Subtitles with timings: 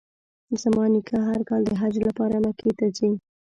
[0.61, 3.11] زما نیکه هر کال د حج لپاره مکې ته ځي.